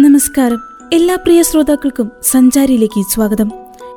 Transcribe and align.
നമസ്കാരം. 0.00 0.58
എല്ലാ 0.92 1.14
പ്രിയ 1.14 1.42
ശ്രോതാക്കൾക്കും 1.42 2.10
സഞ്ചാരിയിലേക്ക് 2.22 3.04
സ്വാഗതം. 3.14 3.50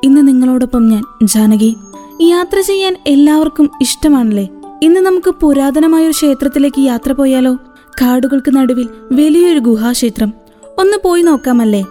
ഇന്ന് 0.04 0.28
നിങ്ങളോടൊപ്പം 0.28 0.90
ഞാൻ 0.90 1.04
ജാനകി. 1.24 1.78
യാത്ര 2.22 2.60
ചെയ്യാൻ 2.60 2.96
എല്ലാവർക്കും 3.08 3.72
ഇഷ്ടമാണല്ലേ? 3.82 4.50
ഇന്ന് 4.84 5.00
നമുക്ക് 5.00 5.30
പുരാതനമായ 5.30 6.04
ഒരു 6.04 6.12
ക്ഷേത്രത്തിലേക്ക് 6.12 6.82
യാത്ര 6.82 7.12
പോയാലോ? 7.12 7.56
കാടുകൾക്ക് 8.02 8.56
നടുവിൽ 8.56 8.90
വലിയൊരു 9.12 9.60
ഗുഹാക്ഷേത്രം. 9.60 10.34
ഒന്ന് 10.80 10.98
പോയി 11.06 11.22
നോക്കാമല്ലേ? 11.22 11.86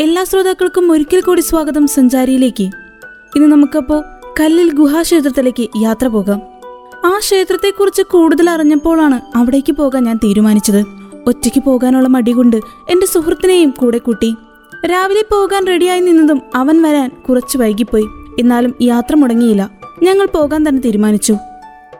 എല്ലാ 0.00 0.24
ശ്രോതാക്കൾക്കും 0.24 0.92
ഒരിക്കൽ 0.92 1.20
കൂടി 1.20 1.40
സ്വാഗതം 1.40 1.86
സഞ്ചാരിയിലേക്ക്. 1.86 2.64
ഇന്ന് 3.36 3.46
നമുക്കപ്പോ 3.46 4.02
കല്ലിൽ 4.40 4.72
ഗുഹാക്ഷേത്രത്തിലേക്ക് 4.72 5.68
യാത്ര 5.82 6.06
പോകാം. 6.06 6.55
ആ 7.06 7.18
ക്ഷേത്രത്തെക്കുറിച്ച് 7.18 8.02
കൂടുതൽ 8.02 8.50
അറിഞ്ഞപ്പോഴാണ് 8.50 9.38
അവിടേക്ക് 9.38 9.72
പോകാൻ 9.72 10.04
ഞാൻ 10.04 10.16
തീരുമാനിച്ചത്. 10.16 10.84
ഒറ്റയ്ക്ക് 11.26 11.62
പോകാനുള്ള 11.64 12.08
മടി 12.08 12.32
കൊണ്ട് 12.32 12.56
എന്റെ 12.90 13.06
സുഹൃത്തിനെയും 13.06 13.74
കൂടെ 13.78 13.98
കൂട്ടി. 13.98 14.34
രാവിലെ 14.86 15.22
പോകാൻ 15.22 15.66
റെഡിയായി 15.66 16.00
നിന്നതും 16.00 16.42
അവൻ 16.54 16.82
വരാൻ 16.82 17.10
കുറച്ച് 17.28 17.58
വൈകിപ്പോയി. 17.58 18.06
എന്നാലും 18.40 18.74
യാത്ര 18.82 19.14
മുടങ്ങിയില്ല. 19.14 19.70
ഞങ്ങൾ 20.02 20.26
പോകാൻ 20.26 20.68
തന്നെ 20.68 20.82
തീരുമാനിച്ചു. 20.84 21.32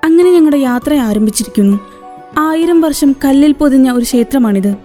അങ്ങനെ 0.04 0.30
ഞങ്ങളുടെ 0.30 0.56
യാത്ര 0.56 0.94
ആരംഭിച്ചിരിക്കുന്നു. 0.94 1.80
ആയിരം 2.38 2.80
വർഷം 2.80 3.16
കല്ലിൽ 3.24 3.52
പൊതിഞ്ഞ 3.52 3.90
ഒരു 3.90 4.04
ക്ഷേത്രമാണിത്. 4.04 4.76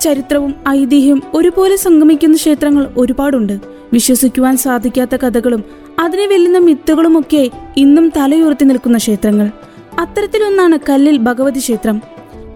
ചരിത്രവും 0.00 0.54
ഐതിഹ്യവും 0.68 1.22
ഒരുപോലെ 1.34 1.76
സംഗമിക്കുന്ന 1.76 2.36
ക്ഷേത്രങ്ങൾ 2.36 2.86
ഒരുപാടുണ്ട്. 2.96 3.58
വിശ്വസിക്കുവാൻ 3.92 4.56
സാധിക്കാത്ത 4.56 5.16
കഥകളും 5.16 5.64
അതിനെ 5.98 6.26
വെല്ലുന്ന 6.26 6.58
മിത്തുകളുമൊക്കെ 6.58 7.50
ഇന്നും 7.76 8.08
തലയുയർത്തി 8.08 8.64
നിൽക്കുന്ന 8.64 8.98
ക്ഷേത്രങ്ങൾ. 8.98 9.50
അത്തരത്തിലൊന്നാണ് 9.98 10.78
കല്ലിൽ 10.88 11.16
ഭഗവതി 11.16 11.58
ക്ഷേത്രം. 11.58 12.02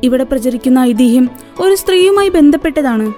ഇവിടെ 0.02 0.24
പ്രചരിക്കുന്ന 0.24 0.78
ഐതിഹ്യം 0.78 1.30
ഒരു 1.60 1.74
സ്ത്രീയുമായി 1.74 2.28
ബന്ധപ്പെട്ടതാണ്. 2.28 3.12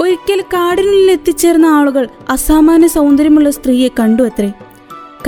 ഒരിക്കൽ 0.00 0.40
കാടിനുള്ളിൽ 0.40 1.10
എത്തിച്ചേർന്ന 1.10 1.66
ആളുകൾ 1.66 2.08
അസാമാന്യ 2.28 2.86
സൗന്ദര്യമുള്ള 2.86 3.50
സ്ത്രീയെ 3.50 3.88
കണ്ടു 4.00 4.22
അത്രേ. 4.22 4.52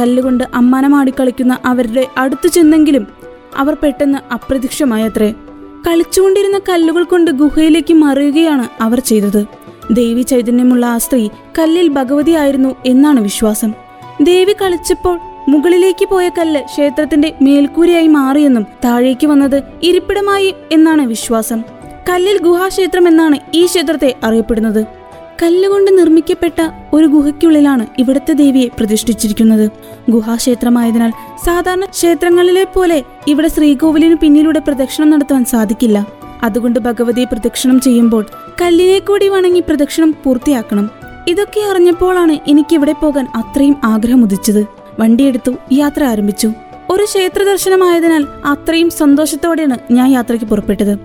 കല്ലുകൊണ്ട് 0.01 0.45
അമ്മാനമാടിക്കളിക്കുന്ന 0.55 1.59
അവരുടെ 1.65 2.07
അടുത്തു 2.17 2.49
ചെന്നെങ്കിലും 2.49 3.07
അവർ 3.57 3.77
പെട്ടെന്ന് 3.83 4.19
അപ്രത്യക്ഷമായത്രേ 4.33 5.35
കളിച്ചുകൊണ്ടിരുന്ന 5.87 6.59
കല്ലുകൾ 6.59 7.03
കൊണ്ട് 7.03 7.31
ഗുഹയിലേക്ക് 7.31 7.95
മറിയുകയാണ് 7.95 8.83
അവർ 8.83 9.01
ചെയ്തത്. 9.01 9.47
ദേവി 9.91 10.23
ചൈതന്യമുള്ള 10.23 10.87
ആ 10.87 10.99
സ്ത്രീ 10.99 11.29
കല്ലിൽ 11.59 11.89
ഭഗവതിയായിരുന്നു 11.89 12.77
എന്നാണ് 12.87 13.21
വിശ്വാസം. 13.21 13.86
ദേവി 14.21 14.53
കളിച്ചപ്പോൾ 14.53 15.19
മുകളിലേക്ക് 15.49 16.07
പോയ 16.11 16.29
കല്ല് 16.29 16.61
ക്ഷേത്രത്തിന്റെ 16.61 17.35
മേൽക്കൂരയായി 17.43 18.07
മാറിയെന്നും 18.07 18.67
താഴേക്ക് 18.85 19.27
വന്നത് 19.27 19.63
ഇരിപ്പിടമായി 19.83 20.55
എന്നാണ് 20.73 21.03
വിശ്വാസം. 21.03 21.63
കല്ലിൽ 22.09 22.39
ഗുഹാക്ഷേത്രം 22.39 23.09
എന്നാണ് 23.09 23.39
ഈ 23.55 23.67
ക്ഷേത്രത്തെ 23.67 24.15
അറിയപ്പെടുന്നത്. 24.25 24.87
കല്ലുകൊണ്ട് 25.43 25.99
നിർമ്മിക്കപ്പെട്ട 25.99 26.61
ഒരു 26.93 27.07
ഗുഹയ്ക്കുള്ളിലാണ് 27.07 27.87
ഇവിടുത്തെ 27.99 28.33
ദേവിയെ 28.33 28.69
പ്രതിഷ്ഠിച്ചിരിക്കുന്നത്. 28.79 29.71
ഗുഹാക്ഷേത്രമായതിനാൽ 30.11 31.11
സാധാരണ 31.45 31.85
ക്ഷേത്രങ്ങളിലെ 31.85 32.65
പോലെ 32.65 33.03
ഇവിടെ 33.29 33.49
ശ്രീകോവിലിന് 33.49 34.15
പിന്നിലൂടെ 34.15 34.59
പ്രദക്ഷിണം 34.59 35.11
നടത്തുവാൻ 35.11 35.45
സാധിക്കില്ല. 35.45 36.07
അതുകൊണ്ട് 36.43 36.79
ഭഗവതിയെ 36.79 37.25
പ്രദക്ഷിണം 37.25 37.81
ചെയ്യുമ്പോൾ 37.81 38.27
കല്ലിനെ 38.63 38.99
കൂടി 38.99 39.29
വണങ്ങി 39.29 39.61
പ്രദക്ഷിണം 39.61 40.15
പൂർത്തിയാക്കണം. 40.25 41.06
ഇതൊക്കെ 41.29 41.61
അറിഞ്ഞപ്പോഴാണ് 41.61 42.51
എനിക്ക് 42.51 42.75
ഇവിടെ 42.75 42.93
പോകാൻ 42.93 43.27
അത്രയും 43.35 43.77
ആഗ്രഹം 43.85 44.23
ഉദിച്ചത് 44.23 44.67
വണ്ടിയെടുത്തു 45.01 45.53
യാത്ര 45.73 46.05
ആരംഭിച്ചു. 46.05 46.53
ഒരു 46.91 47.05
ക്ഷേത്ര 47.05 47.43
ദർശനമായതിനാൽ 47.43 48.27
അത്രയും 48.45 48.91
സന്തോഷത്തോടെയാണ് 48.91 49.79
ഞാൻ 49.91 50.11
യാത്രയ്ക്ക് 50.11 50.47
പുറപ്പെട്ടത്. 50.47 50.99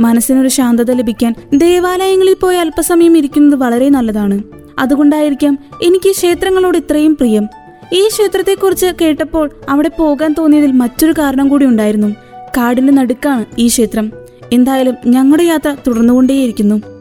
മനസ്സിനൊരു 0.00 0.48
ശാന്തത 0.48 0.90
ലഭിക്കാൻ 0.92 1.34
ദേവാലയങ്ങളിൽ 1.54 2.36
പോയി 2.42 2.56
അല്പസമയം 2.56 3.16
ഇരിക്കുന്നത് 3.18 3.60
വളരെ 3.60 3.88
നല്ലതാണ്. 3.88 4.42
അതുകൊണ്ടായിരിക്കാം 4.78 5.58
എനിക്ക് 5.82 6.10
ക്ഷേത്രങ്ങളോട് 6.10 6.78
ഇത്രയും 6.78 7.16
പ്രിയം. 7.16 7.48
ഈ 7.92 8.08
ക്ഷേത്രത്തെക്കുറിച്ച് 8.08 8.86
കേട്ടപ്പോൾ 9.00 9.50
അവിടെ 9.68 9.90
പോകാൻ 9.98 10.34
തോന്നിയതിൽ 10.38 10.72
മറ്റൊരു 10.72 11.12
കാരണം 11.12 11.48
കൂടി 11.48 11.66
ഉണ്ടായിരുന്നു. 11.66 12.08
കാടിന്റെ 12.56 12.92
നടുക്കാണ് 12.92 13.44
ഈ 13.58 13.66
ക്ഷേത്രം. 13.66 14.12
എന്തായാലും 14.52 14.94
ഞങ്ങളുടെ 15.06 15.42
യാത്ര 15.42 15.76
തുടർന്നുകൊണ്ടേയിരിക്കുന്നു. 15.86 16.95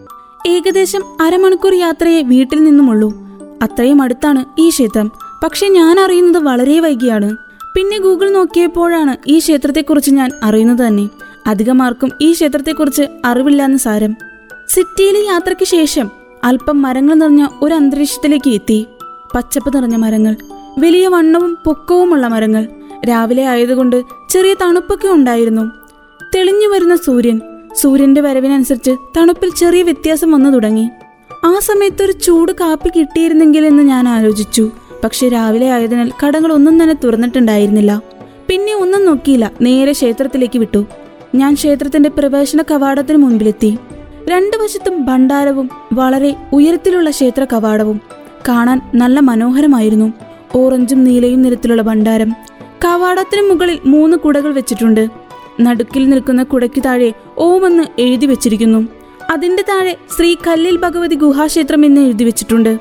ഏകദേശം 0.45 1.01
അരമണിക്കൂർ 1.21 1.73
യാത്രയെ 1.73 2.21
വീട്ടിൽ 2.21 2.63
നിന്നുമുള്ളൂ. 2.63 3.13
അത്രയും 3.61 4.01
അടുത്താണ് 4.01 4.45
ഈ 4.59 4.69
ക്ഷേത്രം. 4.69 5.11
പക്ഷെ 5.43 5.67
ഞാൻ 5.67 5.99
അറിയുന്നത് 5.99 6.43
വളരെ 6.43 6.79
വൈകിയാണ്. 6.79 7.37
പിന്നെ 7.75 7.99
ഗൂഗിൾ 7.99 8.29
നോക്കിയപ്പോഴാണ് 8.29 9.17
ഈ 9.27 9.39
ക്ഷേത്രത്തെക്കുറിച്ച് 9.39 10.11
ഞാൻ 10.11 10.31
അറിയുന്നത് 10.43 10.87
തന്നെ. 10.87 11.09
അധികമാർക്കും 11.47 12.11
ഈ 12.21 12.31
ക്ഷേത്രത്തെക്കുറിച്ച് 12.31 13.01
അറിവില്ലാന്ന് 13.25 13.77
സാരം. 13.77 14.15
സിറ്റിയിലെ 14.67 15.19
യാത്രയ്ക്ക് 15.25 15.65
ശേഷം 15.65 16.11
അല്പം 16.43 16.81
മരങ്ങൾ 16.81 17.13
നിറഞ്ഞ 17.13 17.47
ഒരു 17.61 17.73
അന്തരീക്ഷത്തിലേക്ക് 17.73 18.49
എത്തി. 18.49 18.85
പച്ചപ്പ് 19.35 19.77
നിറഞ്ഞ 19.77 19.95
മരങ്ങൾ 19.95 20.35
വലിയ 20.79 21.07
വണ്ണവും 21.07 21.57
പൊക്കവുമുള്ള 21.65 22.27
മരങ്ങൾ. 22.27 22.67
രാവിലെ 23.09 23.45
ആയതുകൊണ്ട് 23.45 24.03
ചെറിയ 24.29 24.53
തണുപ്പൊക്കെ 24.53 25.07
ഉണ്ടായിരുന്നു. 25.07 25.71
തെളിഞ്ഞു 26.35 26.67
വരുന്ന 26.67 26.95
സൂര്യൻ 26.95 27.41
സൂര്യന്റെ 27.77 28.21
വരവിനനുസരിച്ച് 28.21 28.91
തണുപ്പിൽ 29.17 29.49
ചെറിയ 29.49 29.83
വ്യത്യാസം 29.83 30.31
വന്നു 30.31 30.49
തുടങ്ങി. 30.49 30.89
ആ 31.45 31.59
സമയത്ത് 31.59 32.03
ഒരു 32.03 32.11
ചൂട് 32.11 32.51
കാപ്പി 32.51 32.89
കിട്ടിയിരുന്നെങ്കിൽ 32.89 33.65
എന്ന് 33.65 33.83
ഞാൻ 33.83 34.07
ആലോചിച്ചു. 34.07 34.71
പക്ഷെ 35.03 35.29
രാവിലെ 35.29 35.71
ആയതിനാൽ 35.71 36.11
കടകൾ 36.25 36.53
ഒന്നും 36.53 36.83
തന്നെ 36.83 36.95
തുറന്നിട്ടുണ്ടായിരുന്നില്ല. 37.03 38.01
പിന്നെ 38.47 38.75
ഒന്നും 38.75 39.05
നോക്കിയില്ല. 39.05 39.51
നേരെ 39.61 39.91
ക്ഷേത്രത്തിലേക്ക് 39.91 40.59
വിട്ടു. 40.59 40.85
ഞാൻ 41.35 41.53
ക്ഷേത്രത്തിന്റെ 41.53 42.09
പ്രവേശന 42.09 42.63
കവാടത്തിന് 42.71 43.17
മുൻപിലെത്തി. 43.17 43.77
രണ്ടു 44.27 44.57
വശത്തും 44.57 45.05
ഭണ്ഡാരവും 45.05 45.69
വളരെ 45.93 46.35
ഉയരത്തിലുള്ള 46.53 47.09
ക്ഷേത്ര 47.09 47.45
കവാടവും. 47.53 48.01
കാണാൻ 48.49 48.81
നല്ല 48.95 49.19
മനോഹരമായിരുന്നു. 49.19 50.13
ഓറഞ്ചും 50.55 51.03
നീലയും 51.03 51.41
നിറത്തിലുള്ള 51.41 51.81
ഭണ്ഡാരം. 51.81 52.33
കവാടത്തിന് 52.85 53.49
മുകളിൽ 53.49 53.79
മൂന്ന് 53.85 54.17
കുടകൾ 54.17 54.53
വെച്ചിട്ടുണ്ട്. 54.53 55.24
നടുക്കിൽ 55.61 56.09
നിൽക്കുന്ന 56.09 56.43
കുടയ്ക്ക് 56.43 56.83
താഴെ 56.85 57.13
ഓമെന്ന് 57.37 57.83
എഴുതി 57.99 58.25
വെച്ചിരിക്കുന്നു. 58.25 58.87
അതിന്റെ 59.29 59.63
താഴെ 59.69 59.95
ശ്രീ 60.17 60.35
കല്ലിൽ 60.47 60.77
ഭഗവതി 60.77 61.15
ഗുഹാക്ഷേത്രം 61.15 61.85
എന്ന് 61.85 62.01
എഴുതി 62.01 62.23
വെച്ചിട്ടുണ്ട്. 62.23 62.77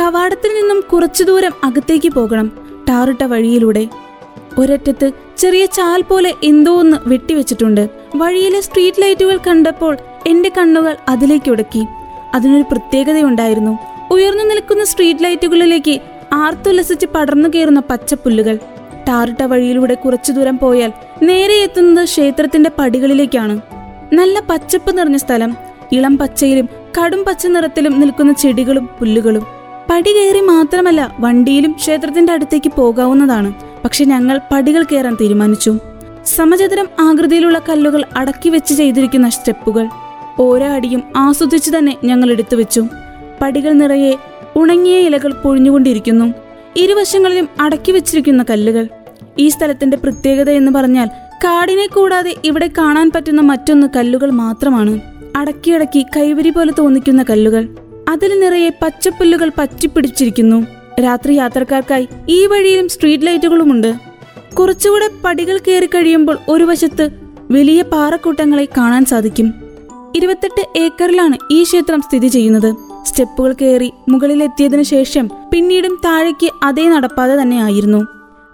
കവാടത്തിൽ 0.00 0.48
നിന്നും 0.48 0.84
കുറച്ചു 0.92 1.24
ദൂരം 1.24 1.52
അകത്തേക്ക് 1.64 2.12
പോകണം 2.12 2.52
ടാറിട്ട 2.88 3.24
വഴിയിലൂടെ. 3.24 3.88
ഒരറ്റത്ത് 4.58 5.12
ചെറിയ 5.38 5.66
ചാൽ 5.66 6.02
പോലെ 6.02 6.34
എന്തോ 6.44 6.76
ഒന്ന് 6.76 6.96
വെട്ടിവെച്ചിട്ടുണ്ട് 7.06 7.90
വഴിയിലെ 8.16 8.60
സ്ട്രീറ്റ് 8.60 9.02
ലൈറ്റുകൾ 9.02 9.36
കണ്ടപ്പോൾ 9.36 9.96
എന്റെ 10.26 10.52
കണ്ണുകൾ 10.58 10.96
അതിലേക്ക് 11.08 11.50
ഉടക്കി. 11.50 11.86
അതിനൊരു 12.34 12.64
പ്രത്യേകതയുണ്ടായിരുന്നു. 12.72 13.78
ഉയർന്നു 14.10 14.44
നിൽക്കുന്ന 14.44 14.84
സ്ട്രീറ്റ് 14.84 15.24
ലൈറ്റുകളിലേക്ക് 15.24 16.00
ആർത്തുല്ലസിച്ച് 16.32 17.06
പടർന്നു 17.06 17.48
കയറുന്ന 17.48 17.80
പച്ചപ്പുല്ലുകൾ. 17.80 18.58
ടാറിട്ട 19.08 19.42
വഴിയിലൂടെ 19.42 19.94
കുറച്ചു 19.94 20.32
ദൂരം 20.32 20.58
പോയാൽ 20.58 20.92
നേരെ 21.22 21.54
എത്തുന്നത് 21.54 22.04
ക്ഷേത്രത്തിന്റെ 22.04 22.70
പടികളിലേക്കാണ്. 22.78 23.60
നല്ല 24.12 24.40
പച്ചപ്പ് 24.40 24.98
നിറഞ്ഞ 24.98 25.16
സ്ഥലം 25.16 25.56
ഇളം 25.92 26.18
പച്ചയിലും 26.18 26.68
കടും 26.98 27.24
പച്ച 27.24 27.46
നിറത്തിലും 27.46 28.00
നിൽക്കുന്ന 28.00 28.32
ചെടികളും 28.32 28.86
പുല്ലുകളും. 28.86 29.46
പടി 29.90 30.10
കയറി 30.10 30.40
മാത്രമല്ല 30.40 31.14
വണ്ടിയിലും 31.18 31.72
ക്ഷേത്രത്തിന്റെ 31.72 32.32
അടുത്തേക്ക് 32.32 32.72
പോകാവുന്നതാണ്. 32.76 33.54
പക്ഷെ 33.84 34.04
ഞങ്ങൾ 34.04 34.40
പടികൾ 34.52 34.82
കയറാൻ 34.82 35.16
തീരുമാനിച്ചു. 35.20 35.78
സമചതുരം 36.26 36.88
ആകൃതിയിലുള്ള 37.00 37.58
കല്ലുകൾ 37.68 38.04
അടക്കി 38.16 38.48
വെച്ച് 38.48 38.74
ചെയ്തിരിക്കുന്ന 38.74 39.28
സ്റ്റെപ്പുകൾ. 39.28 39.88
ഓരോ 40.40 40.66
അടിയും 40.66 41.02
ആസ്വദിച്ചു 41.16 41.70
തന്നെ 41.78 41.96
ഞങ്ങൾ 42.04 42.30
എടുത്തു 42.30 42.56
വെച്ചു 42.56 42.86
പടികൾ 43.42 43.72
നിറയെ 43.72 44.16
ഉണങ്ങിയ 44.56 44.98
ഇലകൾ 44.98 45.32
പൊഴിഞ്ഞുകൊണ്ടിരിക്കുന്നു. 45.32 46.45
ഇരുവശങ്ങളിലും 46.76 47.48
അടക്കി 47.60 47.92
വെച്ചിരിക്കുന്ന 47.92 48.44
കല്ലുകൾ. 48.50 48.88
ഈ 49.38 49.48
സ്ഥലത്തിന്റെ 49.48 49.96
പ്രത്യേകത 49.96 50.50
എന്ന് 50.50 50.72
പറഞ്ഞാൽ 50.72 51.06
കാടിനെ 51.44 51.86
കൂടാതെ 51.86 52.34
ഇവിടെ 52.44 52.70
കാണാൻ 52.78 53.10
പറ്റുന്ന 53.14 53.40
മറ്റൊന്ന് 53.40 53.86
കല്ലുകൾ 53.96 54.30
മാത്രമാണ്. 54.30 55.00
അടക്കിയടക്കി 55.36 56.06
കൈവരി 56.16 56.50
പോലെ 56.50 56.72
തോന്നിക്കുന്ന 56.78 57.24
കല്ലുകൾ. 57.30 57.68
അതിൽ 58.08 58.40
നിറയെ 58.40 58.68
പച്ചപ്പുല്ലുകൾ 58.68 59.50
പറ്റിപ്പിടിച്ചിരിക്കുന്നു. 59.58 60.66
രാത്രി 61.00 61.34
യാത്രക്കാർക്കായി 61.34 62.08
ഈ 62.28 62.46
വഴിയിലും 62.46 62.88
സ്ട്രീറ്റ് 62.88 63.26
ലൈറ്റുകളുമുണ്ട്. 63.26 63.94
കുറച്ചുകൂടെ 64.58 65.08
പടികൾ 65.24 65.58
കയറി 65.58 65.86
കഴിയുമ്പോൾ 65.86 66.38
ഒരു 66.48 66.64
വശത്ത് 66.64 67.10
വലിയ 67.50 67.82
പാറക്കൂട്ടങ്ങളെ 67.82 68.68
കാണാൻ 68.76 69.04
സാധിക്കും. 69.04 69.54
ഇരുപത്തെട്ട് 70.16 70.78
ഏക്കറിലാണ് 70.78 71.36
ഈ 71.50 71.62
ക്ഷേത്രം 71.62 72.02
സ്ഥിതി 72.02 72.26
ചെയ്യുന്നത്. 72.26 72.85
സ്റ്റെപ്പുകൾ 73.06 73.52
കയറി 73.52 73.92
മുകളിലെത്തിയതിനു 74.08 74.82
ശേഷം 74.82 75.30
പിന്നീടും 75.52 75.98
താഴേക്ക് 76.04 76.50
അതേ 76.62 76.88
നടപ്പാത 76.88 77.30
തന്നെ 77.30 77.62
ആയിരുന്നു. 77.62 78.06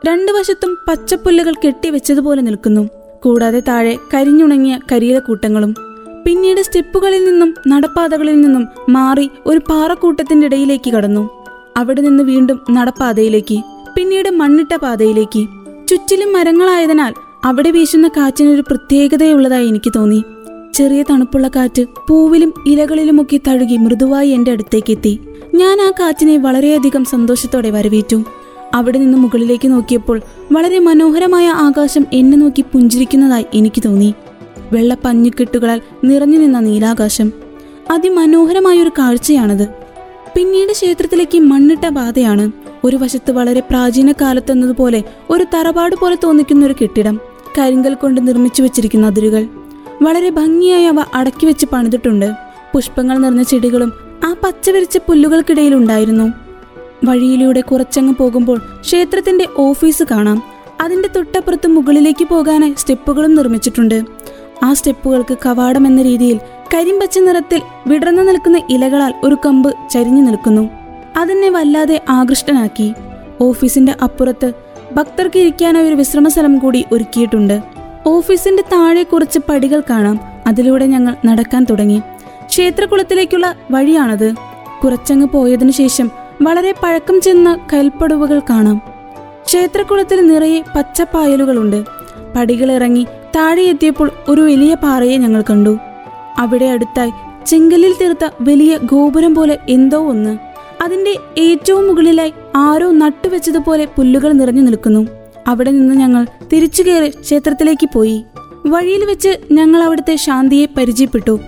രണ്ടു 0.06 0.32
വശത്തും 0.32 0.78
പച്ചപ്പുല്ലുകൾ 0.88 1.54
കെട്ടിവെച്ചതുപോലെ 1.64 2.42
നിൽക്കുന്നു. 2.42 2.88
കൂടാതെ 3.24 3.60
താഴെ 3.68 3.96
കരിഞ്ഞുണങ്ങിയ 4.14 4.78
കരിയിലക്കൂട്ടങ്ങളും 4.92 5.74
പിന്നീട് 6.26 6.60
സ്റ്റെപ്പുകളിൽ 6.60 7.24
നിന്നും 7.24 7.54
നടപ്പാതകളിൽ 7.68 8.40
നിന്നും 8.40 8.68
മാറി 8.88 9.30
ഒരു 9.46 9.58
പാറക്കൂട്ടത്തിന്റെ 9.58 10.46
ഇടയിലേക്ക് 10.46 10.90
കടന്നു. 10.90 11.30
അവിടെ 11.76 12.00
നിന്ന് 12.00 12.22
വീണ്ടും 12.22 12.60
നടപ്പാതയിലേക്ക് 12.70 13.62
പിന്നീട് 13.96 14.30
മണ്ണിട്ട 14.30 14.76
പാതയിലേക്ക്. 14.76 15.46
ചുറ്റിലും 15.88 16.32
മരങ്ങളായതിനാൽ 16.32 17.14
അവിടെ 17.44 17.70
വീശുന്ന 17.70 18.08
കാറ്റിനൊരു 18.08 18.60
പ്രത്യേകതയുള്ളതായി 18.60 19.66
എനിക്ക് 19.66 19.92
തോന്നി. 19.96 20.24
ചെറിയ 20.74 21.02
തണുപ്പുള്ള 21.02 21.48
കാറ്റ് 21.48 21.86
പൂവിലും 22.08 22.54
ഇലകളിലുമൊക്കെ 22.66 23.40
തഴുകി 23.48 23.76
മൃദുവായി 23.76 24.28
എന്റെ 24.28 24.50
അടുത്തേക്ക് 24.50 24.90
എത്തി 24.90 25.20
ഞാൻ 25.54 25.80
ആ 25.80 25.92
കാറ്റിനെ 26.00 26.36
വളരെയധികം 26.36 27.04
സന്തോഷത്തോടെ 27.04 27.70
വരവേറ്റു. 27.70 28.24
അവിടെ 28.74 28.98
നിന്ന് 28.98 29.18
മുകളിലേക്ക് 29.18 29.68
നോക്കിയപ്പോൾ 29.70 30.20
വളരെ 30.52 30.78
മനോഹരമായ 30.78 31.48
ആകാശം 31.48 32.06
എന്നെ 32.12 32.38
നോക്കി 32.38 32.64
പുഞ്ചിരിക്കുന്നതായി 32.72 33.46
എനിക്ക് 33.54 33.82
തോന്നി. 33.84 34.14
വെള്ള 34.72 34.96
പഞ്ഞിക്കെട്ടുകളാൽ 35.04 35.80
നിറഞ്ഞു 36.04 36.38
നിന്ന 36.38 36.58
നീലാകാശം. 36.58 37.32
അതിമനോഹരമായ 37.90 38.82
ഒരു 38.82 38.90
കാഴ്ചയാണത്. 38.98 39.68
പിന്നീട് 40.36 40.72
ക്ഷേത്രത്തിലേക്ക് 40.72 41.38
മണ്ണിട്ട 41.38 41.88
പാതയാണ്. 41.88 42.52
ഒരു 42.84 42.96
വശത്ത് 42.96 43.30
വളരെ 43.30 43.60
പ്രാചീന 43.60 44.12
കാലത്തെന്നതുപോലെ 44.12 45.04
ഒരു 45.30 45.46
തറവാട് 45.54 45.96
പോലെ 45.96 46.16
തോന്നിക്കുന്ന 46.24 46.66
ഒരു 46.66 46.74
കെട്ടിടം. 46.82 47.20
കരിങ്കൽ 47.58 47.94
കൊണ്ട് 47.94 48.28
നിർമ്മിച്ചു 48.28 48.62
വെച്ചിരിക്കുന്ന 48.62 49.06
അതിരുകൾ. 49.06 49.46
വളരെ 50.02 50.30
ഭംഗിയായി 50.30 50.84
അവ 50.84 51.04
അടക്കി 51.14 51.46
വെച്ച് 51.46 51.66
പണിതിട്ടുണ്ട്. 51.66 52.32
പുഷ്പങ്ങൾ 52.74 53.18
നിറഞ്ഞ 53.18 53.42
ചെടികളും 53.42 53.92
ആ 54.24 54.34
പച്ചവിരിച്ച 54.44 54.98
പുല്ലുകൾക്കിടയിൽ 54.98 55.74
ഉണ്ടായിരുന്നു. 55.74 56.32
വഴിയിലൂടെ 57.04 57.60
കുറച്ചങ്ങ് 57.60 58.14
പോകുമ്പോൾ 58.14 58.58
ക്ഷേത്രത്തിന്റെ 58.80 59.46
ഓഫീസ് 59.58 60.02
കാണാം. 60.10 60.42
അതിന്റെ 60.80 61.08
തൊട്ടപ്പുറത്ത് 61.16 61.66
മുകളിലേക്ക് 61.66 62.24
പോകാനായി 62.24 62.74
സ്റ്റെപ്പുകളും 62.78 63.34
നിർമ്മിച്ചിട്ടുണ്ട്. 63.34 64.02
ആ 64.62 64.72
സ്റ്റെപ്പുകൾക്ക് 64.72 65.36
കവാടം 65.46 65.86
എന്ന 65.86 66.02
രീതിയിൽ 66.02 66.40
കരിമ്പച്ച 66.74 67.18
നിറത്തിൽ 67.18 67.62
വിടർന്നു 67.86 68.22
നിൽക്കുന്ന 68.22 68.60
ഇലകളാൽ 68.70 69.14
ഒരു 69.24 69.36
കമ്പ് 69.46 69.74
ചരിഞ്ഞു 69.90 70.22
നിൽക്കുന്നു. 70.22 70.68
അതിനെ 71.16 71.50
വല്ലാതെ 71.50 72.02
ആകൃഷ്ടനാക്കി. 72.08 72.92
ഓഫീസിന്റെ 73.40 73.94
അപ്പുറത്ത് 74.02 74.52
ഭക്തർക്ക് 74.92 75.38
ഇരിക്കാനായി 75.38 75.86
ഒരു 75.88 75.94
വിശ്രമ 75.94 76.28
സ്ഥലം 76.28 76.58
കൂടി 76.58 76.84
ഒരുക്കിയിട്ടുണ്ട്. 76.92 77.71
ഓഫീസിന്റെ 78.06 78.62
താഴെ 78.72 79.02
കുറച്ച് 79.02 79.38
പടികൾ 79.48 79.82
കാണാം. 79.90 80.20
അതിലൂടെ 80.46 80.86
ഞങ്ങൾ 80.86 81.16
നടക്കാൻ 81.26 81.66
തുടങ്ങി. 81.70 82.02
ക്ഷേത്രകുളത്തിലേക്കുള്ള 82.46 83.56
വഴിയാണത്. 83.70 84.34
കുറച്ചങ്ങ് 84.84 85.26
പോയതിനു 85.26 85.70
ശേഷം 85.70 86.10
വളരെ 86.42 86.74
പഴക്കം 86.82 87.20
ചെന്ന 87.20 87.58
കൽപ്പടവുകൾ 87.72 88.40
കാണാം. 88.50 88.80
ക്ഷേത്രകുളത്തിൽ 89.46 90.26
നിറയെ 90.26 90.62
പച്ചപ്പായലുകളുണ്ട്. 90.76 91.84
പടികളിറങ്ങി 92.36 93.06
താഴെ 93.36 93.62
എത്തിയപ്പോൾ 93.62 94.10
ഒരു 94.28 94.40
വലിയ 94.40 94.74
പാറയെ 94.74 95.16
ഞങ്ങൾ 95.16 95.44
കണ്ടു. 95.50 95.78
അവിടെ 96.38 96.64
അടുത്തായി 96.64 97.12
ചെങ്കലിൽ 97.46 97.94
തീർത്ത 98.00 98.28
വലിയ 98.40 98.78
ഗോപുരം 98.84 99.34
പോലെ 99.34 99.58
എന്തോ 99.68 99.98
ഒന്ന്. 99.98 100.38
അതിന്റെ 100.82 101.16
ഏറ്റവും 101.38 101.88
മുകളിലായി 101.88 102.32
ആരോ 102.56 102.90
നട്ടുവെച്ചതുപോലെ 102.90 103.84
പുല്ലുകൾ 103.84 104.32
നിറഞ്ഞു 104.32 104.62
നിൽക്കുന്നു. 104.62 105.21
അവിടെ 105.46 105.70
നിന്ന് 105.70 105.94
ഞങ്ങൾ 105.94 106.26
തിരിച്ചു 106.52 106.82
കയറി 106.82 107.08
ക്ഷേത്രത്തിലേക്ക് 107.08 107.88
പോയി. 107.94 108.24
വഴിയിൽ 108.66 109.04
വെച്ച് 109.04 109.38
ഞങ്ങൾ 109.52 109.82
അവിടുത്തെ 109.82 110.16
ശാന്തിയെ 110.16 110.66
പരിചയപ്പെട്ടു. 110.76 111.40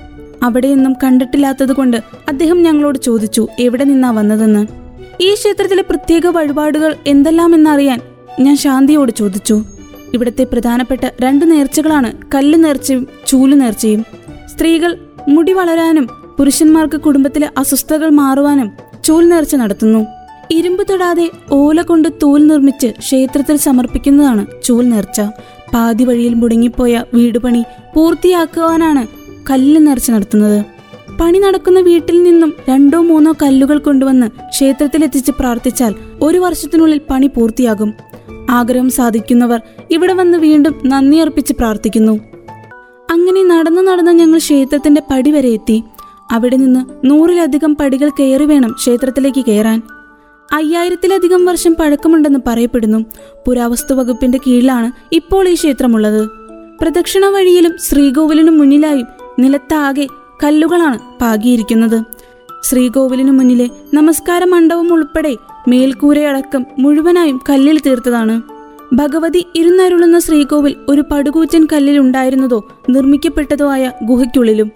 അവിടെയൊന്നും 0.43 0.95
കണ്ടിട്ടില്ലാത്തതുകൊണ്ട് 1.05 1.97
അദ്ദേഹം 2.29 2.63
ഞങ്ങളോട് 2.63 2.99
ചോദിച്ചു 2.99 3.49
എവിടെ 3.61 3.85
നിന്നാ 3.85 4.11
വന്നതെന്ന്? 4.11 4.67
ഈ 5.21 5.35
ക്ഷേത്രത്തിലെ 5.35 5.83
പ്രത്യേക 5.83 6.27
വഴിപാടുകൾ 6.27 6.97
എന്തെല്ലാമെന്നറിയാൻ 7.07 8.01
ഞാൻ 8.41 8.57
ശാന്തിയോട് 8.57 9.13
ചോദിച്ചു. 9.13 9.65
ഇവിടുത്തെ 10.15 10.45
പ്രധാനപ്പെട്ട 10.45 11.11
രണ്ട് 11.21 11.51
നേർച്ചകളാണ് 11.51 12.13
കല്ല് 12.35 12.65
നേർച്ചയും 12.65 13.09
ചൂൽ 13.27 13.59
നേർച്ചയും. 13.59 14.05
സ്ത്രീകൾ 14.47 14.99
മുടി 15.29 15.53
വളരാനും 15.53 16.09
പുരുഷന്മാർക്ക് 16.39 17.01
കുടുംബത്തിലെ 17.01 17.51
അസ്വസ്ഥതകൾ 17.59 18.11
മാറുവാനും 18.11 18.71
ചൂൽ 19.05 19.29
നേർച്ച 19.29 19.57
നടത്തുന്നു. 19.57 20.07
ഇരുമ്പ് 20.51 20.85
തൊടാതെ 20.91 21.31
ഓല 21.53 21.83
കൊണ്ട് 21.83 22.09
തൂൽ 22.23 22.47
നിർമ്മിച്ച് 22.47 22.87
ക്ഷേത്രത്തിൽ 22.87 23.57
സമർപ്പിക്കുന്നതാണ് 23.57 24.47
ചൂൽ 24.65 24.89
നേർച്ച. 24.89 25.21
പാതി 25.75 26.05
വഴിയിൽ 26.05 26.35
മുടങ്ങിപ്പോയ 26.35 27.05
വീട് 27.15 27.39
പണി 27.39 27.65
പൂർത്തിയാക്കുവാനാണ് 27.97 29.07
കല്ല് 29.51 29.87
നേർച്ച 29.87 30.11
നടത്തുന്നത്. 30.11 30.65
പണി 31.21 31.39
നടക്കുന്ന 31.39 31.81
വീട്ടിൽ 31.81 32.23
നിന്നും 32.23 32.55
രണ്ടോ 32.69 33.01
മൂന്നോ 33.01 33.33
കല്ലുകൾ 33.33 33.79
കൊണ്ടുവന്ന് 33.79 34.27
ക്ഷേത്രത്തിലെത്തിച്ച് 34.27 35.33
പ്രാർത്ഥിച്ചാൽ 35.33 35.95
ഒരു 36.23 36.39
വർഷത്തിനുള്ളിൽ 36.39 37.01
പണി 37.11 37.27
പൂർത്തിയാകും. 37.27 37.93
ആഗ്രഹം 38.51 38.91
സാധിക്കുന്നവർ 38.91 39.61
ഇവിടെ 39.91 40.13
വന്ന് 40.13 40.39
വീണ്ടും 40.39 40.75
നന്ദി 40.87 41.17
അർപ്പിച്ച് 41.17 41.53
പ്രാർത്ഥിക്കുന്നു. 41.53 42.21
അങ്ങനെ 43.11 43.45
നടന്നു 43.45 43.83
നടന്ന് 43.83 44.13
ഞങ്ങൾ 44.13 44.39
ക്ഷേത്രത്തിന്റെ 44.39 45.03
പടി 45.11 45.31
വരെ 45.31 45.49
എത്തി. 45.49 45.83
അവിടെ 46.33 46.57
നിന്ന് 46.57 47.07
നൂറിലധികം 47.07 47.77
പടികൾ 47.77 48.11
കയറി 48.21 48.45
വേണം 48.45 48.73
ക്ഷേത്രത്തിലേക്ക് 48.73 49.45
കയറാൻ. 49.45 49.83
അയ്യായിരത്തിലധികം 50.55 51.45
വർഷം 51.45 51.75
പഴക്കമുണ്ടെന്ന് 51.75 52.39
പറയപ്പെടുന്നു. 52.47 52.99
പുരാവസ്തു 53.47 53.95
വകുപ്പിന്റെ 53.95 54.39
കീഴിലാണ് 54.47 54.93
ഇപ്പോൾ 55.13 55.49
ഈ 55.49 55.55
ക്ഷേത്രമുള്ളത്. 55.55 56.29
പ്രദക്ഷിണ 56.81 57.27
വഴിയിലും 57.27 57.73
ശ്രീകോവിലിനു 57.79 58.51
മുന്നിലായും 58.51 59.07
നിലത്താകെ 59.39 60.07
കല്ലുകളാണ് 60.45 60.99
പാകിയിരിക്കുന്നത്. 61.21 62.05
ശ്രീകോവിലിനു 62.63 63.33
മുന്നിലെ 63.33 63.69
നമസ്കാര 63.95 64.45
മണ്ഡപം 64.45 64.93
ഉൾപ്പെടെ 64.93 65.37
മേൽക്കൂരയടക്കം 65.69 66.67
മുഴുവനായും 66.79 67.41
കല്ലിൽ 67.51 67.81
തീർത്തതാണ്. 67.87 68.43
ഭഗവതി 68.93 69.47
ഇരുന്നരുളുന്ന 69.55 70.19
ശ്രീകോവിൽ 70.19 70.77
ഒരു 70.89 71.05
പടുകൂറ്റൻ 71.13 71.67
കല്ലിൽ 71.73 71.99
ഉണ്ടായിരുന്നതോ 71.99 72.69
നിർമ്മിക്കപ്പെട്ടതോ 72.89 73.71
ആയ 73.71 73.91
ഗുഹയ്ക്കുള്ളിലും. 74.05 74.71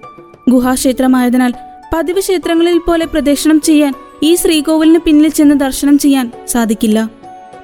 ഗുഹാക്ഷേത്രമായതിനാൽ 0.50 1.52
പതിവ് 1.94 2.18
ക്ഷേത്രങ്ങളിൽ 2.18 2.78
പോലെ 2.78 3.06
പ്രദക്ഷിണം 3.06 3.60
ചെയ്യാൻ 3.60 3.94
ഈ 4.22 4.34
ശ്രീകോവിലിന് 4.34 4.98
പിന്നിൽ 4.98 5.28
ചെന്ന് 5.28 5.54
ദർശനം 5.54 5.98
ചെയ്യാൻ 5.98 6.32
സാധിക്കില്ല. 6.48 7.10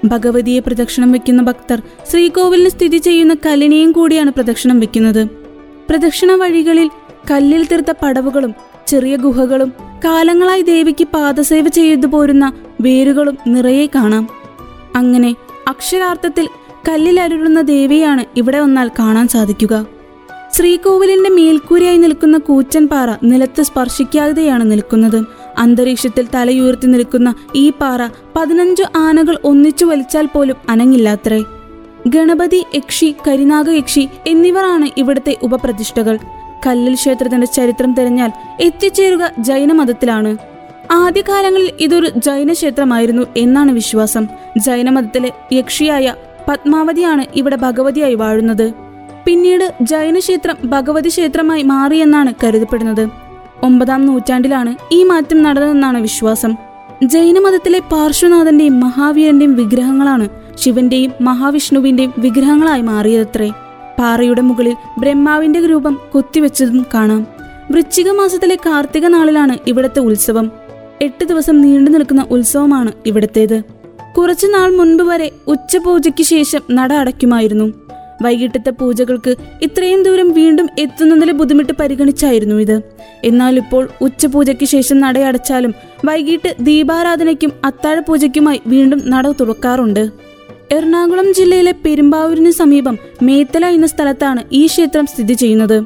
ഭഗവതിയെ 0.05 0.61
പ്രദക്ഷിണം 0.61 1.12
വെക്കുന്ന 1.12 1.43
ഭക്തർ 1.43 1.83
ശ്രീകോവിലിന് 2.11 2.69
സ്ഥിതി 2.69 2.97
ചെയ്യുന്ന 2.97 3.37
കല്ലിനെയും 3.47 3.93
കൂടിയാണ് 3.93 4.31
പ്രദക്ഷിണം 4.31 4.81
വെക്കുന്നത്. 4.81 5.27
പ്രദക്ഷിണ 5.89 6.33
വഴികളിൽ 6.33 6.91
കല്ലിൽ 7.31 7.67
തീർത്ത 7.67 7.93
പടവുകളും 8.03 8.55
ചെറിയ 8.87 9.17
ഗുഹകളും 9.17 9.73
കാലങ്ങളായി 10.05 10.62
ദേവിക്ക് 10.62 11.05
പാദസേവ 11.05 11.69
ചെയ്തു 11.69 12.06
പോരുന്ന 12.06 12.53
വേരുകളും 12.81 13.39
നിറയെ 13.47 13.87
കാണാം. 13.87 14.29
അങ്ങനെ 14.97 15.37
അക്ഷരാർത്ഥത്തിൽ 15.69 16.49
കല്ലിലരുളുന്ന 16.89 17.61
ദേവിയാണ് 17.61 18.25
ഇവിടെ 18.37 18.61
വന്നാൽ 18.61 18.91
കാണാൻ 18.99 19.29
സാധിക്കുക. 19.29 19.87
ശ്രീകോവിലിന്റെ 20.53 21.31
മേൽക്കൂരയായി 21.31 21.97
നിൽക്കുന്ന 21.97 22.39
കൂച്ചൻപാറ 22.39 23.11
പാറ 23.11 23.27
നിലത്ത് 23.27 23.62
സ്പർശിക്കാതെയാണ് 23.62 24.71
നിൽക്കുന്നത്. 24.71 25.44
അന്തരീക്ഷത്തിൽ 25.59 26.27
തലയുയർത്തി 26.35 26.87
നിൽക്കുന്ന 26.87 27.35
ഈ 27.55 27.71
പാറ 27.71 28.03
പതിനഞ്ചു 28.37 28.85
ആനകൾ 28.97 29.39
ഒന്നിച്ചു 29.45 29.85
വലിച്ചാൽ 29.85 30.27
പോലും 30.27 30.56
അനങ്ങില്ലാത്രേ. 30.69 31.45
ഗണപതി 32.06 32.65
യക്ഷി 32.75 33.15
കരിനാഗ 33.29 33.71
യക്ഷി 33.71 34.09
എന്നിവരാണ് 34.27 34.89
ഇവിടുത്തെ 34.97 35.37
ഉപപ്രതിഷ്ഠകൾ. 35.43 36.19
കല്ലിൽ 36.67 36.95
ക്ഷേത്രത്തിന്റെ 36.95 37.47
ചരിത്രം 37.47 37.95
തിരഞ്ഞാൽ 37.95 38.33
എത്തിച്ചേരുക 38.61 39.33
ജൈനമതത്തിലാണ്. 39.38 40.37
ആദ്യകാലങ്ങളിൽ 40.90 41.71
ഇതൊരു 41.81 42.09
ജൈന 42.17 42.52
ക്ഷേത്രമായിരുന്നു 42.52 43.23
എന്നാണ് 43.37 43.73
വിശ്വാസം. 43.73 44.26
ജൈനമതത്തിലെ 44.59 45.33
യക്ഷിയായ 45.52 46.14
പത്മാവതിയാണ് 46.49 47.25
ഇവിടെ 47.35 47.57
ഭഗവതിയായി 47.57 48.14
വാഴുന്നത്. 48.14 48.75
പിന്നീട് 49.26 49.75
ജൈന 49.83 50.19
ക്ഷേത്രം 50.19 50.57
ഭഗവതി 50.64 51.09
ക്ഷേത്രമായി 51.09 51.62
മാറിയെന്നാണ് 51.62 52.33
കരുതപ്പെടുന്നത്. 52.45 53.24
ഒമ്പതാം 53.64 54.06
നൂറ്റാണ്ടിലാണ് 54.06 54.75
ഈ 54.92 55.02
മാറ്റം 55.02 55.42
നടന്നതെന്നാണ് 55.42 56.02
വിശ്വാസം. 56.02 56.54
ജൈനമതത്തിലെ 57.02 57.78
പാർശ്വനാഥന്റെയും 57.78 58.80
മഹാവീരന്റെയും 58.80 59.54
വിഗ്രഹങ്ങളാണ് 59.54 60.28
ശിവന്റെയും 60.59 61.12
മഹാവിഷ്ണുവിന്റെയും 61.21 62.14
വിഗ്രഹങ്ങളായി 62.18 62.83
മാറിയതത്രേ. 62.83 63.52
പാറയുടെ 63.99 64.40
മുകളിൽ 64.40 64.75
ബ്രഹ്മാവിന്റെ 64.99 65.66
രൂപം 65.66 66.00
കൊത്തിവെച്ചതും 66.12 66.87
കാണാം. 66.94 67.26
വൃശ്ചിക 67.71 68.11
മാസത്തിലെ 68.11 68.59
കാർത്തിക 68.66 69.06
നാളിലാണ് 69.06 69.59
ഇവിടത്തെ 69.66 70.00
ഉത്സവം. 70.00 70.50
എട്ട് 71.02 71.25
ദിവസം 71.25 71.61
നീണ്ടു 71.61 71.90
നിൽക്കുന്ന 71.90 72.26
ഉത്സവമാണ് 72.30 72.92
ഇവിടത്തേത്. 73.06 73.62
കുറച്ചു 74.18 74.47
നാൾ 74.47 74.76
മുൻപ് 74.76 75.02
വരെ 75.02 75.30
ഉച്ചപൂജയ്ക്ക് 75.47 76.23
ശേഷം 76.23 76.61
നട 76.73 76.92
അടയ്ക്കുമായിരുന്നു. 76.92 77.73
വൈകിട്ടത്തെ 78.23 78.71
പൂജകൾക്ക് 78.71 79.35
ഇത്രയും 79.62 80.02
ദൂരം 80.02 80.33
വീണ്ടും 80.33 80.68
എത്തുന്നതിലെ 80.78 81.33
ബുദ്ധിമുട്ട് 81.33 81.73
പരിഗണിച്ചായിരുന്നു 81.80 82.54
ഇത്. 82.54 82.94
എന്നാൽ 83.25 83.57
ഇപ്പോൾ 83.57 83.88
ഉച്ചപൂജയ്ക്ക് 84.00 84.66
ശേഷം 84.66 85.00
നടയടച്ചാലും 85.00 85.75
വൈകിട്ട് 86.04 86.57
ദീപാരാധനയ്ക്കും 86.61 87.52
അത്താഴപൂജയ്ക്കുമായി 87.64 88.61
വീണ്ടും 88.66 89.11
നട 89.11 89.28
തുറക്കാറുണ്ട്. 89.31 90.11
എറണാകുളം 90.73 91.35
ജില്ലയിലെ 91.35 91.75
പെരുമ്പാവൂരിന് 91.85 92.50
സമീപം 92.50 92.99
മേത്തല 93.23 93.66
എന്ന 93.66 93.87
സ്ഥലത്താണ് 93.87 94.43
ഈ 94.52 94.66
ക്ഷേത്രം 94.66 95.07
സ്ഥിതി 95.07 95.35
ചെയ്യുന്നത്. 95.35 95.85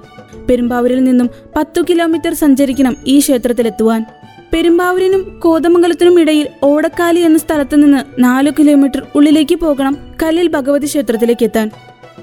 പെരുമ്പാവൂരിൽ 0.48 1.04
നിന്നും 1.04 1.30
പത്തു 1.56 1.80
കിലോമീറ്റർ 1.90 2.34
സഞ്ചരിക്കണം 2.34 2.96
ഈ 3.06 3.18
ക്ഷേത്രത്തിലെത്തുവാൻ. 3.18 4.04
പെരുമ്പാവൂരിനും 4.52 5.40
കോതമംഗലത്തിനും 5.44 6.20
ഇടയിൽ 6.20 6.48
ഓടക്കാലി 6.62 7.20
എന്ന 7.20 7.38
സ്ഥലത്ത് 7.38 7.82
നിന്ന് 7.82 8.22
നാലു 8.22 8.50
കിലോമീറ്റർ 8.50 9.02
ഉള്ളിലേക്ക് 9.14 9.54
പോകണം 9.54 9.96
കല്ലിൽ 10.22 10.48
ഭഗവതി 10.48 10.86
ക്ഷേത്രത്തിലേക്ക് 10.86 11.44
എത്താൻ. 11.44 11.70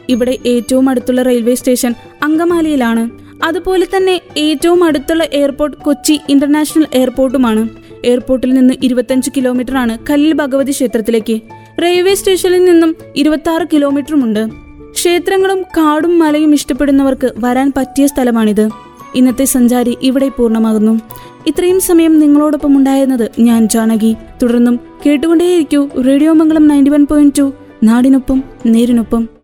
ഇവിടെ 0.10 0.38
ഏറ്റവും 0.46 0.90
അടുത്തുള്ള 0.90 1.22
റെയിൽവേ 1.22 1.56
സ്റ്റേഷൻ 1.56 1.96
അങ്കമാലിയിലാണ്. 2.24 3.25
അതുപോലെ 3.44 3.88
തന്നെ 3.98 4.22
ഏറ്റവും 4.38 4.84
അടുത്തുള്ള 4.84 5.24
എയർപോർട്ട് 5.34 5.78
കൊച്ചി 5.78 6.20
ഇന്റർനാഷണൽ 6.30 6.88
എയർപോർട്ടുമാണ്. 6.94 7.70
എയർപോർട്ടിൽ 8.06 8.54
നിന്ന് 8.54 8.74
ഇരുപത്തഞ്ച് 8.84 9.32
കിലോമീറ്റർ 9.38 9.78
ആണ് 9.78 9.98
കല്ലിൽ 10.10 10.34
ഭഗവതി 10.34 10.72
ക്ഷേത്രത്തിലേക്ക്. 10.72 11.42
റെയിൽവേ 11.82 12.14
സ്റ്റേഷനിൽ 12.14 12.66
നിന്നും 12.66 12.96
ഇരുപത്തി 13.16 13.50
ആറ് 13.50 13.68
കിലോമീറ്ററുമുണ്ട്. 13.74 14.48
ക്ഷേത്രങ്ങളും 14.92 15.62
കാടും 15.62 16.20
മലയും 16.20 16.54
ഇഷ്ടപ്പെടുന്നവർക്ക് 16.54 17.34
വരാൻ 17.38 17.74
പറ്റിയ 17.78 18.08
സ്ഥലമാണിത്. 18.08 18.70
ഇന്നത്തെ 19.16 19.46
സഞ്ചാരി 19.46 19.98
ഇവിടെ 20.02 20.30
പൂർണമാകുന്നു. 20.30 21.00
ഇത്രയും 21.48 21.82
സമയം 21.82 22.20
നിങ്ങളോടൊപ്പം 22.20 22.78
ഉണ്ടായിരുന്നത് 22.78 23.32
ഞാൻ 23.40 23.68
ജാനകി. 23.68 24.16
തുടർന്നും 24.44 24.80
കേട്ടുകൊണ്ടേയിരിക്കൂ 25.06 25.90
radio 26.08 26.34
Mangalam 26.34 26.68
ninety 26.68 26.90
one 26.90 27.06
point 27.06 27.34
two. 27.40 27.54
നാടിനൊപ്പം 27.84 28.44
നേരിനൊപ്പം. 28.66 29.35